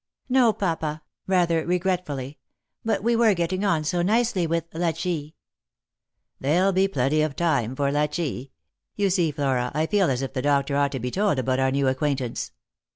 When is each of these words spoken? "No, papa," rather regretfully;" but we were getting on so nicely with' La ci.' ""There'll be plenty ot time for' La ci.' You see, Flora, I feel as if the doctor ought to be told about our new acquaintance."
"No, 0.29 0.51
papa," 0.51 1.03
rather 1.27 1.63
regretfully;" 1.63 2.39
but 2.83 3.03
we 3.03 3.15
were 3.15 3.35
getting 3.35 3.63
on 3.63 3.83
so 3.83 4.01
nicely 4.01 4.47
with' 4.47 4.65
La 4.73 4.91
ci.' 4.93 5.35
""There'll 6.41 6.71
be 6.71 6.87
plenty 6.87 7.23
ot 7.23 7.37
time 7.37 7.75
for' 7.75 7.91
La 7.91 8.07
ci.' 8.07 8.51
You 8.95 9.11
see, 9.11 9.29
Flora, 9.29 9.69
I 9.75 9.85
feel 9.85 10.09
as 10.09 10.23
if 10.23 10.33
the 10.33 10.41
doctor 10.41 10.75
ought 10.75 10.93
to 10.93 10.99
be 10.99 11.11
told 11.11 11.37
about 11.37 11.59
our 11.59 11.69
new 11.69 11.87
acquaintance." 11.87 12.51